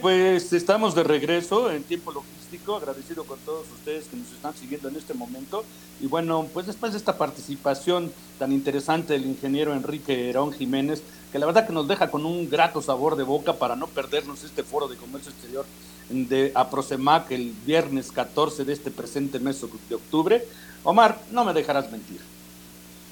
[0.00, 4.88] Pues estamos de regreso en tiempo logístico, agradecido con todos ustedes que nos están siguiendo
[4.88, 5.64] en este momento.
[6.00, 11.38] Y bueno, pues después de esta participación tan interesante del ingeniero Enrique Herón Jiménez, que
[11.38, 14.62] la verdad que nos deja con un grato sabor de boca para no perdernos este
[14.62, 15.66] foro de comercio exterior
[16.08, 20.44] de Aprosemac el viernes 14 de este presente mes de octubre.
[20.82, 22.20] Omar, no me dejarás mentir.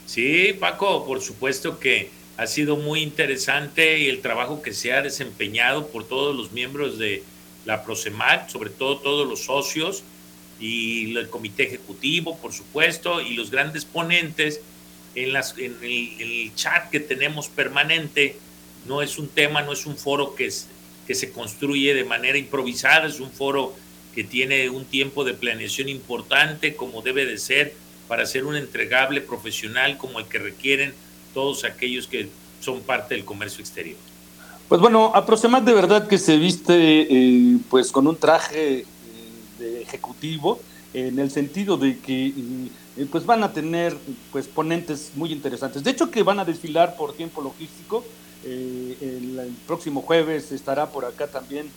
[0.06, 5.02] Sí, Paco, por supuesto que ha sido muy interesante y el trabajo que se ha
[5.02, 7.24] desempeñado por todos los miembros de
[7.66, 10.04] la Prosemac, sobre todo todos los socios
[10.60, 14.60] y el comité ejecutivo, por supuesto, y los grandes ponentes
[15.16, 18.36] en, el, chat que tenemos permanente.
[18.86, 20.48] No es un tema, no es un foro que,
[21.08, 23.74] que se construye de manera improvisada, es un foro
[24.14, 27.74] que tiene un tiempo de planeación importante, como debe de ser,
[28.06, 30.94] para ser un entregable profesional como el que requieren
[31.34, 32.28] todos aquellos que
[32.60, 33.98] son parte del comercio exterior?
[34.68, 38.84] Pues bueno, Aproximat de verdad que se viste eh, pues con un traje eh,
[39.58, 40.60] de ejecutivo
[40.92, 43.96] en el sentido de que eh, pues van a tener
[44.30, 45.82] pues ponentes muy interesantes.
[45.82, 48.04] De hecho que van a desfilar por tiempo logístico.
[48.44, 51.68] El, el, próximo jueves estará por acá también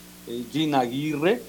[0.51, 1.41] Gina Aguirre,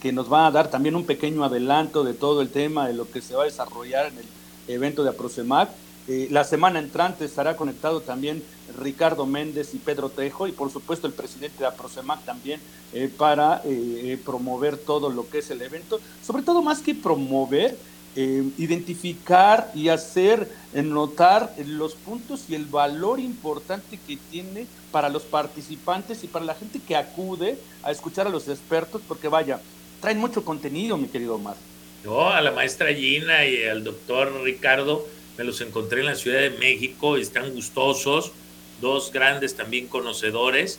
[0.00, 3.10] que nos va a dar también un pequeño adelanto de todo el tema de lo
[3.10, 5.68] que se va a desarrollar en el evento de Aproxemac.
[6.06, 8.42] Eh, la semana entrante estará conectado también
[8.78, 12.60] Ricardo Méndez y Pedro Tejo y por supuesto el presidente de APROCEMAC también
[12.92, 16.00] eh, para eh, promover todo lo que es el evento.
[16.22, 17.76] Sobre todo más que promover,
[18.16, 26.22] identificar y hacer notar los puntos y el valor importante que tiene para los participantes
[26.22, 29.58] y para la gente que acude a escuchar a los expertos porque vaya,
[30.00, 31.56] traen mucho contenido mi querido Omar.
[32.04, 36.40] No, a la maestra Gina y al doctor Ricardo me los encontré en la Ciudad
[36.40, 38.32] de México, están gustosos,
[38.80, 40.78] dos grandes también conocedores,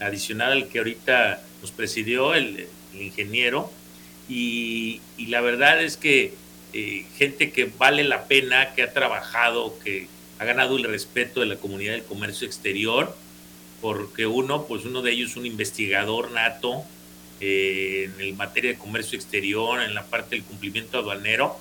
[0.00, 3.70] adicional al que ahorita nos presidió, el, ingeniero,
[4.28, 6.34] y, la verdad es que
[6.72, 10.08] eh, gente que vale la pena, que ha trabajado, que
[10.38, 13.16] ha ganado el respeto de la comunidad del comercio exterior,
[13.80, 16.84] porque uno, pues uno de ellos es un investigador nato
[17.40, 21.58] eh, en el materia de comercio exterior, en la parte del cumplimiento aduanero,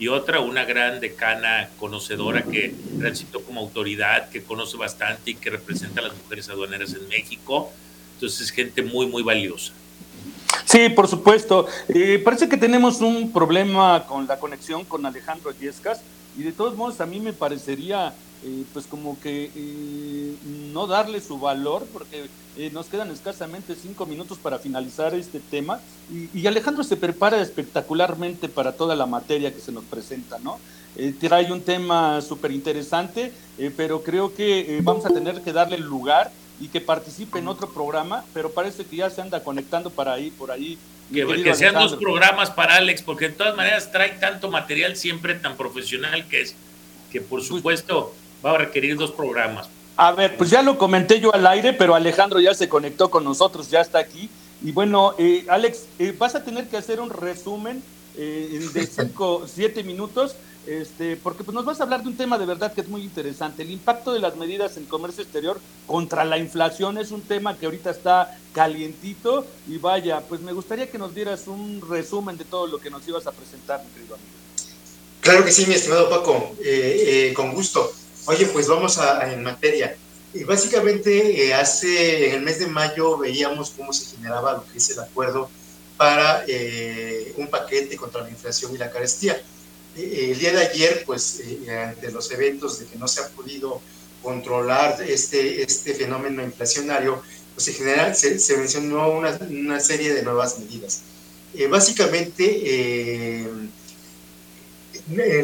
[0.00, 5.50] y otra, una gran decana conocedora que transitó como autoridad, que conoce bastante y que
[5.50, 7.70] representa a las mujeres aduaneras en México.
[8.14, 9.74] Entonces, es gente muy, muy valiosa.
[10.64, 11.66] Sí, por supuesto.
[11.90, 16.00] Eh, parece que tenemos un problema con la conexión con Alejandro Yescas
[16.34, 20.34] y de todos modos a mí me parecería eh, pues como que eh,
[20.72, 22.24] no darle su valor porque
[22.56, 25.78] eh, nos quedan escasamente cinco minutos para finalizar este tema
[26.10, 30.58] y, Alejandro se prepara espectacularmente para toda la materia que se nos presenta, ¿no?
[31.20, 33.32] trae un tema súper interesante,
[33.76, 38.24] pero creo que vamos a tener que darle lugar y que participe en otro programa,
[38.34, 40.78] pero parece que ya se anda conectando para ahí, por ahí.
[41.12, 45.34] Que, que sean dos programas para Alex, porque de todas maneras trae tanto material siempre
[45.36, 46.56] tan profesional que es,
[47.12, 48.14] que por pues supuesto
[48.44, 49.68] va a requerir dos programas.
[49.96, 53.22] A ver, pues ya lo comenté yo al aire, pero Alejandro ya se conectó con
[53.22, 54.30] nosotros, ya está aquí.
[54.62, 57.82] Y bueno, eh, Alex, eh, vas a tener que hacer un resumen
[58.16, 60.36] eh, de cinco, siete minutos,
[60.66, 63.02] este, porque pues nos vas a hablar de un tema de verdad que es muy
[63.02, 63.62] interesante.
[63.62, 67.66] El impacto de las medidas en comercio exterior contra la inflación es un tema que
[67.66, 72.66] ahorita está calientito y vaya, pues me gustaría que nos dieras un resumen de todo
[72.66, 74.30] lo que nos ibas a presentar, mi querido amigo.
[75.20, 76.54] Claro que sí, mi estimado Paco,
[77.34, 77.92] con gusto.
[78.30, 79.96] Oye, pues vamos a, en materia.
[80.32, 84.78] Y básicamente eh, hace, en el mes de mayo veíamos cómo se generaba lo que
[84.78, 85.50] es el acuerdo
[85.96, 89.42] para eh, un paquete contra la inflación y la carestía.
[89.96, 93.80] Eh, el día de ayer, pues, ante los eventos de que no se ha podido
[94.22, 97.20] controlar este, este fenómeno inflacionario,
[97.56, 101.00] pues en general se, se mencionó una, una, serie de nuevas medidas.
[101.68, 102.46] básicamente,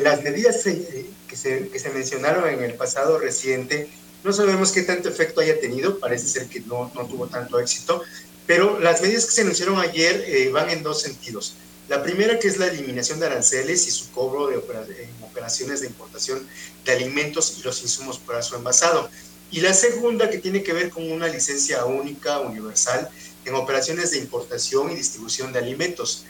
[0.03, 3.89] las medidas que se, que se mencionaron en el pasado reciente,
[4.25, 8.03] no sabemos qué tanto efecto haya tenido, parece ser que no, no tuvo tanto éxito,
[8.47, 11.55] pero las medidas que se anunciaron ayer eh, van en dos sentidos.
[11.89, 16.45] La primera que es la eliminación de aranceles y su cobro de operaciones de importación
[16.85, 19.09] de alimentos y los insumos para su envasado.
[19.53, 23.09] Y la segunda que tiene que ver con una licencia única, universal,
[23.45, 26.25] en operaciones de importación y distribución de alimentos.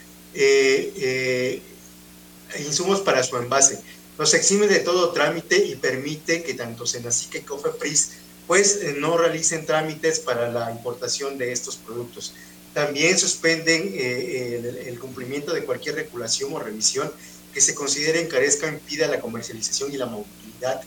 [2.58, 3.80] Insumos para su envase.
[4.18, 8.12] Nos exime de todo trámite y permite que tanto Senacica y Cofepris
[8.46, 12.32] pues no realicen trámites para la importación de estos productos.
[12.72, 17.10] También suspenden el, cumplimiento de cualquier regulación o revisión
[17.52, 20.80] que se considere encarezca o impida la comercialización y la movilidad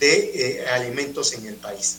[0.00, 1.98] de alimentos en el país.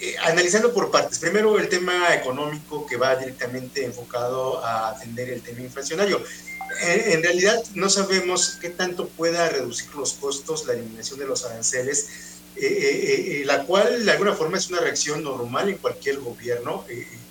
[0.00, 5.42] Eh, analizando por partes, primero el tema económico que va directamente enfocado a atender el
[5.42, 6.22] tema inflacionario.
[6.82, 12.06] En, realidad no sabemos qué tanto pueda reducir los costos la eliminación de los aranceles,
[12.56, 16.84] eh, eh, la cual de alguna forma es una reacción normal en cualquier gobierno,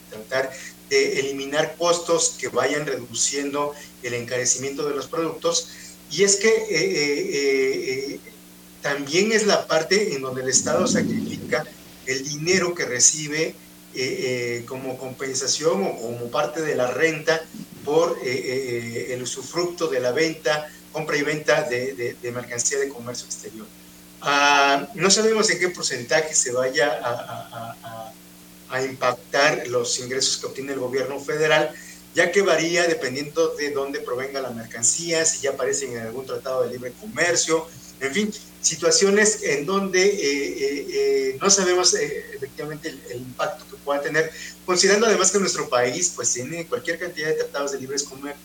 [0.10, 0.52] tratar
[0.90, 5.70] de eliminar costos que vayan reduciendo el encarecimiento de los productos.
[6.12, 8.20] Y es que
[8.82, 11.66] también es la parte en donde el Estado sacrifica
[12.06, 13.56] el dinero que recibe
[13.96, 17.42] eh, eh, como compensación o como parte de la renta
[17.86, 23.68] por eh, el usufructo de la venta, compra y venta de, mercancía de comercio exterior.
[24.22, 27.76] Ah, no sabemos en qué porcentaje se vaya a,
[28.70, 31.72] a, impactar los ingresos que obtiene el gobierno federal,
[32.14, 36.64] ya que varía dependiendo de dónde provenga la mercancía, si ya aparecen en algún tratado
[36.64, 37.68] de libre comercio,
[38.00, 44.02] en fin, situaciones en donde eh, eh, eh, no sabemos efectivamente el, impacto que pueda
[44.02, 44.32] tener,
[44.66, 47.98] considerando además que nuestro país pues tiene cualquier cantidad de tratados de libre,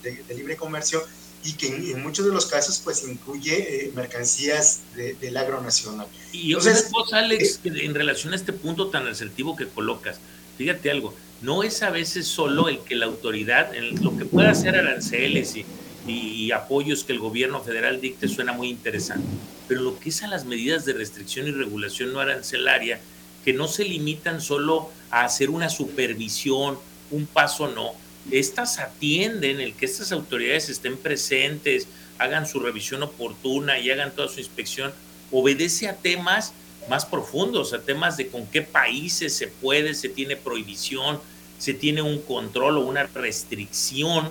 [0.03, 1.03] de, libre comercio
[1.43, 6.07] y que en, muchos de los casos pues incluye mercancías del agro nacional.
[6.33, 10.19] Y Entonces, cosa, Alex, en relación a este punto tan asertivo que colocas,
[10.57, 14.51] fíjate algo, no es a veces solo el que la autoridad, en lo que pueda
[14.51, 15.67] hacer aranceles y
[16.07, 19.27] y apoyos que el gobierno federal dicte suena muy interesante.
[19.69, 23.01] Pero lo que es a las medidas de restricción y regulación no arancelaria,
[23.45, 26.79] que no se limitan solo a hacer una supervisión,
[27.11, 27.93] un paso no,
[28.31, 31.87] estas atienden el que estas autoridades estén presentes,
[32.19, 34.93] hagan su revisión oportuna y hagan toda su inspección,
[35.31, 36.53] obedece a temas
[36.89, 41.21] más profundos, a temas de con qué países se puede, se tiene prohibición,
[41.59, 44.31] se tiene un control o una restricción.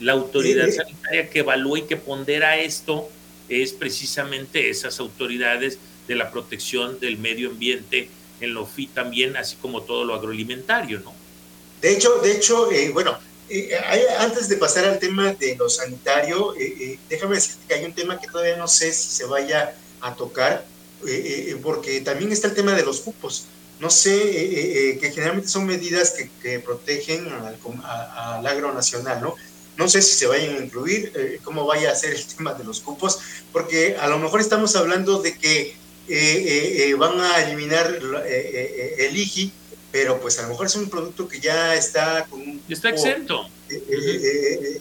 [0.00, 3.10] La autoridad sanitaria que evalúa y que pondera esto
[3.50, 8.08] es precisamente esas autoridades de la protección del medio ambiente
[8.40, 11.14] en lo FI también, así como todo lo agroalimentario, ¿no?
[11.80, 13.18] De hecho, de hecho, eh, bueno,
[13.48, 13.70] eh,
[14.18, 18.20] antes de pasar al tema de lo sanitario, eh, déjame decirte que hay un tema
[18.20, 20.64] que todavía no sé si se vaya a tocar,
[21.62, 23.46] porque también está el tema de los cupos.
[23.80, 27.58] No sé, que generalmente son medidas que, protegen al,
[28.14, 29.34] al agro nacional, ¿no?
[29.80, 32.64] No sé si se vayan a incluir, eh, cómo vaya a ser el tema de
[32.64, 33.18] los cupos,
[33.50, 35.74] porque a lo mejor estamos hablando de que
[36.06, 39.50] eh, eh, van a eliminar el IGI,
[39.90, 42.62] pero pues a lo mejor es un producto que ya está con un...
[42.68, 43.48] Está exento.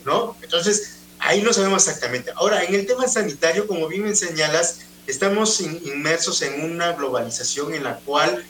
[0.06, 0.36] ¿No?
[0.42, 2.31] Entonces, ahí no sabemos exactamente.
[2.36, 7.86] Ahora, en el tema sanitario, como bien me señalas, estamos inmersos en una globalización en
[7.86, 8.44] la cual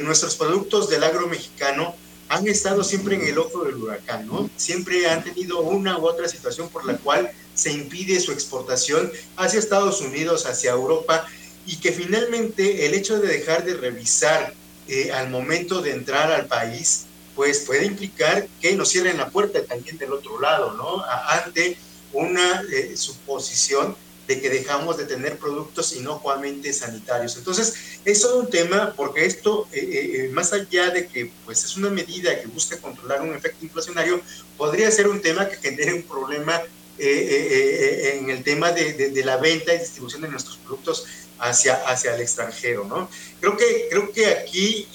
[0.00, 1.94] nuestros productos del agro mexicano
[2.28, 4.50] han estado siempre en el ojo del huracán, ¿no?
[4.56, 9.58] Siempre han tenido una u otra situación por la cual se impide su exportación hacia
[9.58, 11.26] Estados Unidos, hacia Europa,
[11.66, 14.54] y que finalmente el hecho de dejar de revisar
[14.88, 17.04] eh, al momento de entrar al país,
[17.34, 21.04] pues puede implicar que nos cierren la puerta también del otro lado, ¿no?
[21.28, 21.76] Ante
[22.12, 23.96] una eh, suposición
[24.28, 27.38] de que dejamos de tener productos inocuamente sanitarios.
[27.38, 31.64] Entonces, es todo un tema porque esto, eh, eh, eh, más allá de que pues,
[31.64, 34.20] es una medida que busca controlar un efecto inflacionario,
[34.58, 36.62] podría ser un tema que genere un problema
[37.00, 41.06] en el tema de, de, la venta y distribución de nuestros productos
[41.38, 42.84] hacia, hacia el extranjero.
[42.84, 43.08] ¿no?
[43.40, 44.88] Creo, que, creo que aquí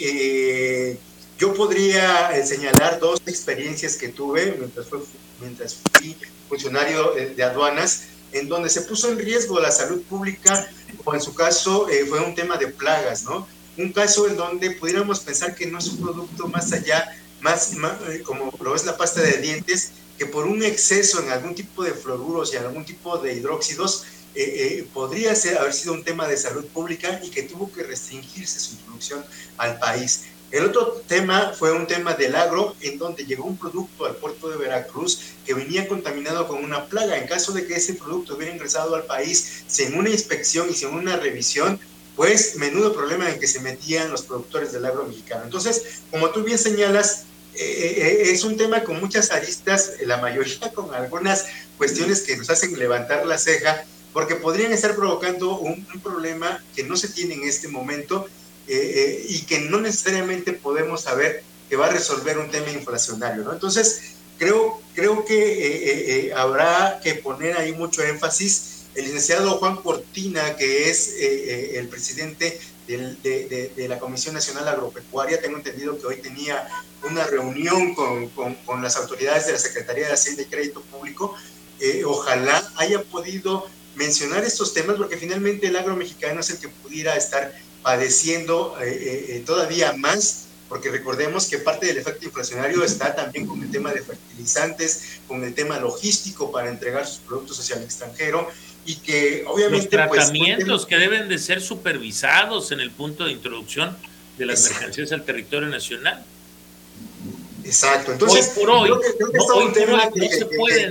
[1.39, 4.99] yo podría señalar dos experiencias que tuve mientras, fue,
[5.39, 6.17] mientras fui
[6.49, 10.69] funcionario de aduanas en donde se puso en riesgo la salud pública,
[11.05, 13.47] o en su caso eh, fue un tema de plagas, ¿no?
[13.77, 18.21] Un caso en donde pudiéramos pensar que no es un producto más allá, más, eh,
[18.23, 21.93] como lo es la pasta de dientes, que por un exceso en algún tipo de
[21.93, 26.65] fluoruros y algún tipo de hidróxidos, eh, podría ser, haber sido un tema de salud
[26.65, 29.23] pública y que tuvo que restringirse su introducción
[29.57, 30.23] al país.
[30.53, 34.51] El otro tema fue un tema del agro, en donde llegó un producto al puerto
[34.51, 37.17] de Veracruz que venía contaminado con una plaga.
[37.17, 40.89] En caso de que ese producto hubiera ingresado al país sin una inspección y sin
[40.89, 41.79] una revisión,
[42.15, 45.43] pues menudo problema en que se metían los productores del agro mexicano.
[45.43, 47.23] Entonces, como tú bien señalas,
[47.55, 51.47] eh, eh, es un tema con muchas aristas, la mayoría con algunas
[51.79, 56.95] cuestiones que nos hacen levantar la ceja, porque podrían estar provocando un problema que no
[56.95, 58.27] se tiene en este momento
[58.67, 63.43] eh, eh, y que no necesariamente podemos saber que va a resolver un tema inflacionario.
[63.43, 63.53] ¿no?
[63.53, 68.85] Entonces, creo, creo que habrá que poner ahí mucho énfasis.
[68.95, 75.41] El licenciado Juan Cortina, que es el presidente de, la Comisión Nacional Agropecuaria.
[75.41, 76.67] Tengo entendido que hoy tenía
[77.03, 78.27] una reunión con,
[78.65, 81.35] con, las autoridades de la Secretaría de Hacienda y Crédito Público.
[81.79, 86.69] Eh, ojalá haya podido mencionar estos temas porque finalmente el agro mexicano es el que
[86.69, 87.53] pudiera estar
[87.83, 93.61] padeciendo eh, eh, todavía más porque recordemos que parte del efecto inflacionario está también con
[93.61, 98.49] el tema de fertilizantes, con el tema logístico para entregar sus productos hacia el extranjero
[98.83, 99.95] y que obviamente...
[99.95, 103.95] Los pues, tratamientos que deben de ser supervisados en el punto de introducción
[104.37, 106.25] de las mercancías al territorio nacional.
[107.63, 110.29] Exacto, entonces hoy por hoy, creo que, creo que no, un tema que,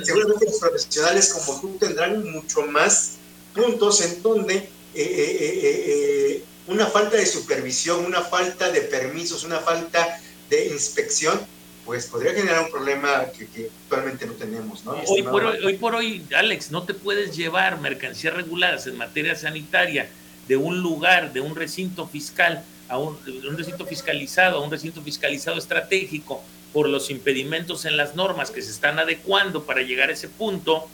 [0.05, 3.15] seguramente los profesionales como tú tendrán mucho más
[3.53, 6.22] puntos en donde eh, eh, eh,
[6.66, 11.40] una falta de supervisión, una falta de permisos, una falta de inspección
[11.85, 14.92] pues podría generar un problema que, actualmente no tenemos, ¿no?
[14.92, 19.35] Hoy por hoy, hoy por hoy, Alex, no te puedes llevar mercancías reguladas en materia
[19.35, 20.09] sanitaria
[20.47, 25.02] de un lugar, de un recinto fiscal, a un, un recinto fiscalizado, a un recinto
[25.02, 26.42] fiscalizado estratégico,
[26.73, 30.88] por los impedimentos en las normas que se están adecuando para llegar a ese punto,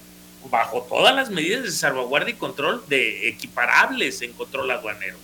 [0.51, 5.17] bajo todas las medidas de salvaguardia y control de equiparables en control aduanero.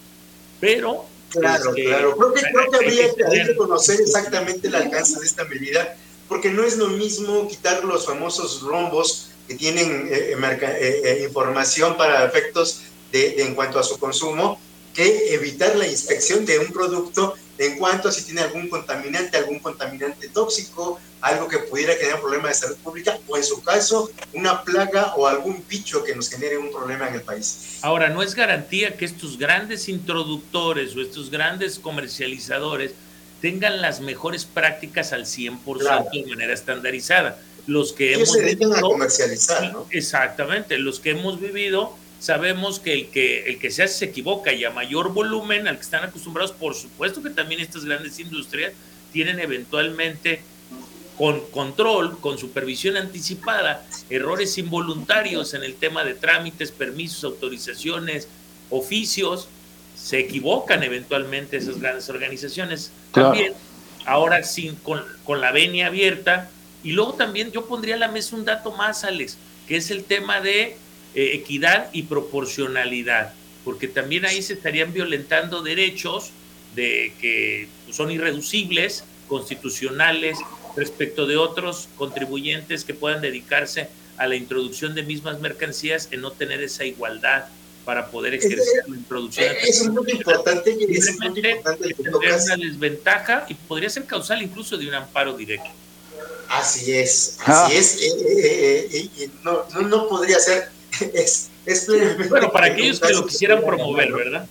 [0.61, 1.07] Pero
[1.41, 2.17] Claro, este, claro.
[2.17, 5.97] Creo que, creo que habría que, conocer exactamente el alcance de esta medida,
[6.29, 11.97] porque no es lo mismo quitar los famosos rombos que tienen eh, eh, eh, información
[11.97, 12.83] para efectos
[13.13, 14.59] de, en cuanto a su consumo,
[14.95, 19.59] que evitar la inspección de un producto en cuanto a si tiene algún contaminante, algún
[19.61, 24.11] contaminante tóxico, algo que pudiera generar un problema de salud pública o en su caso
[24.33, 27.79] una plaga o algún bicho que nos genere un problema en el país.
[27.83, 32.93] Ahora, no es garantía que estos grandes introductores o estos grandes comercializadores
[33.41, 37.39] tengan las mejores prácticas al 100% de manera estandarizada.
[37.67, 39.87] Los que hemos se a comercializar, ¿no?
[39.91, 44.53] Exactamente, los que hemos vivido sabemos que el que, el que se hace se equivoca
[44.53, 48.73] y a mayor volumen al que están acostumbrados, por supuesto que también estas grandes industrias
[49.13, 50.43] tienen eventualmente
[51.17, 58.29] con control, con supervisión anticipada, errores involuntarios en el tema de trámites, permisos, autorizaciones,
[58.71, 59.49] oficios,
[59.95, 62.91] se equivocan eventualmente esas grandes organizaciones.
[63.13, 63.53] También,
[64.07, 66.51] ahora sin, con, con la venia abierta,
[66.83, 70.05] y luego también yo pondría a la mesa un dato más, Alex, que es el
[70.05, 70.77] tema de
[71.15, 76.33] eh, equidad y proporcionalidad, porque también ahí se estarían violentando derechos
[76.75, 80.39] de que son irreducibles, constitucionales,
[80.77, 86.33] respecto de otros contribuyentes que puedan dedicarse a la introducción de mismas mercancías en no
[86.33, 87.47] tener esa igualdad
[87.85, 89.55] para poder ejercer la introducción.
[89.63, 95.37] Es muy importante que es una desventaja y podría ser causal incluso de un amparo
[95.37, 95.69] directo.
[96.49, 97.79] Así es, así ah.
[97.79, 97.99] es.
[98.03, 100.69] Eh, eh, no, no, no podría ser
[101.15, 101.87] es, es
[102.29, 104.47] Bueno, para aquellos que lo quisieran promover, ¿verdad?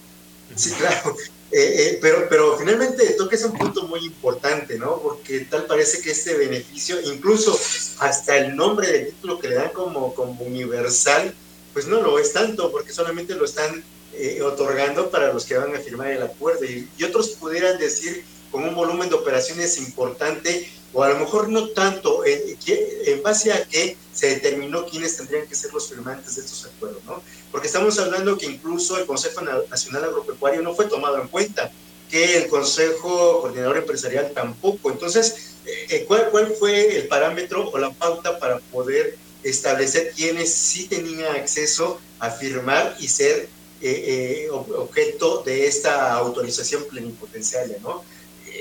[0.55, 1.15] Sí, claro.
[1.51, 4.99] Eh, eh, pero, pero finalmente toques un punto muy importante, ¿no?
[4.99, 7.59] Porque tal parece que este beneficio, incluso
[7.99, 11.33] hasta el nombre del título que le dan como, como universal,
[11.71, 13.83] pues no lo es tanto, porque solamente lo están
[14.13, 16.65] eh, otorgando para los que van a firmar el acuerdo.
[16.65, 21.49] Y, y, otros pudieran decir con un volumen de operaciones importante o a lo mejor
[21.49, 26.41] no tanto en, base a que se determinó quiénes tendrían que ser los firmantes de
[26.41, 27.21] estos acuerdos, ¿no?
[27.51, 31.71] Porque estamos hablando que incluso el Consejo Nacional Agropecuario no fue tomado en cuenta,
[32.09, 34.91] que el Consejo Coordinador Empresarial tampoco.
[34.91, 40.87] Entonces, eh, ¿cuál, ¿cuál fue el parámetro o la pauta para poder establecer quiénes sí
[40.87, 43.49] tenían acceso a firmar y ser
[43.81, 48.03] eh, eh, objeto de esta autorización plenipotenciaria, ¿no?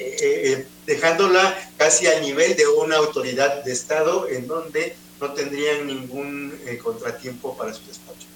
[0.03, 5.87] Eh, eh, dejándola casi al nivel de una autoridad de Estado en donde no tendrían
[5.87, 8.27] ningún eh, contratiempo para su despacho.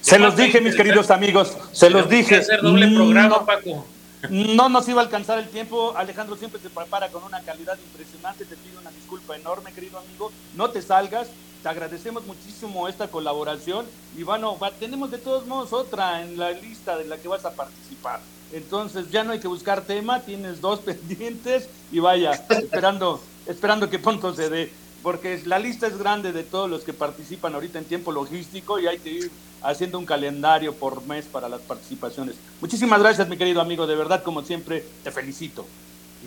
[0.00, 2.36] Se los dije, mis queridos amigos, se los dije.
[2.36, 3.86] hacer doble programa, Paco.
[4.30, 5.94] No nos iba a alcanzar el tiempo.
[5.96, 8.44] Alejandro siempre se prepara con una calidad impresionante.
[8.44, 10.30] Te pido una disculpa enorme, querido amigo.
[10.54, 11.28] No te salgas.
[11.62, 13.86] Te agradecemos muchísimo esta colaboración.
[14.16, 17.52] Y bueno, tenemos de todos modos otra en la lista de la que vas a
[17.52, 18.20] participar.
[18.52, 23.98] Entonces ya no hay que buscar tema, tienes dos pendientes y vaya, esperando, esperando que
[23.98, 24.70] pronto se dé,
[25.02, 28.86] porque la lista es grande de todos los que participan ahorita en tiempo logístico y
[28.86, 29.30] hay que ir
[29.62, 32.36] haciendo un calendario por mes para las participaciones.
[32.60, 35.66] Muchísimas gracias, mi querido amigo, de verdad, como siempre, te felicito.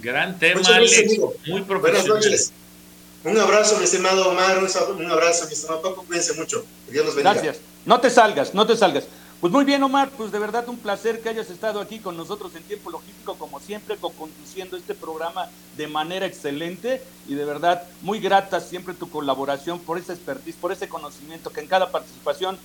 [0.01, 2.23] Gran tema, Alex, muy profesional.
[3.23, 6.65] Un abrazo, mi estimado Omar, un abrazo, mi estimado Paco, cuídense mucho.
[6.87, 7.33] Que Dios los bendiga.
[7.33, 7.61] Gracias.
[7.85, 9.05] No te salgas, no te salgas.
[9.41, 12.55] Pues muy bien, Omar, pues de verdad un placer que hayas estado aquí con nosotros
[12.55, 18.19] en tiempo logístico, como siempre, conduciendo este programa de manera excelente y de verdad muy
[18.19, 22.55] grata siempre tu colaboración por esa expertise, por ese conocimiento que en cada participación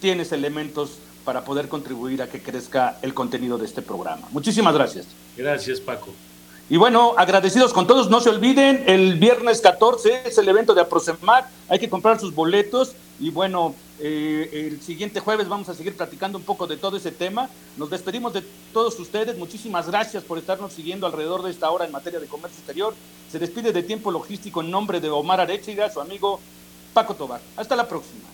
[0.00, 0.92] tienes elementos
[1.26, 4.26] para poder contribuir a que crezca el contenido de este programa.
[4.30, 5.04] Muchísimas gracias.
[5.36, 6.08] Gracias, Paco.
[6.70, 10.80] Y bueno, agradecidos con todos, no se olviden, el viernes 14 es el evento de
[10.80, 15.96] Aproximar, hay que comprar sus boletos y bueno, eh, el siguiente jueves vamos a seguir
[15.96, 17.48] platicando un poco de todo ese tema.
[17.76, 18.42] Nos despedimos de
[18.72, 22.58] todos ustedes, muchísimas gracias por estarnos siguiendo alrededor de esta hora en materia de comercio
[22.58, 22.94] exterior.
[23.30, 26.40] Se despide de Tiempo Logístico en nombre de Omar Arechiga, su amigo
[26.92, 27.40] Paco Tobar.
[27.56, 28.33] Hasta la próxima.